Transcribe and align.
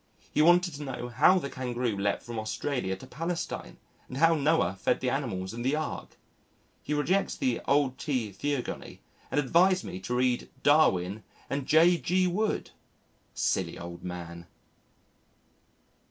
He 0.33 0.41
wanted 0.41 0.73
to 0.73 0.83
know 0.83 1.09
how 1.09 1.37
the 1.37 1.47
Kangaroo 1.47 1.95
leapt 1.95 2.23
from 2.23 2.39
Australia 2.39 2.95
to 2.95 3.05
Palestine 3.05 3.77
and 4.07 4.17
how 4.17 4.33
Noah 4.33 4.75
fed 4.79 4.99
the 4.99 5.11
animals 5.11 5.53
in 5.53 5.61
the 5.61 5.75
Ark. 5.75 6.17
He 6.81 6.91
rejects 6.95 7.37
the 7.37 7.61
Old 7.67 7.99
T. 7.99 8.31
theogony 8.31 9.01
and 9.29 9.39
advised 9.39 9.83
me 9.83 9.99
to 9.99 10.15
read 10.15 10.49
"Darwin 10.63 11.21
and 11.51 11.67
J.G. 11.67 12.25
Wood!" 12.25 12.71
Silly 13.35 13.77
old 13.77 14.03
man! 14.03 14.47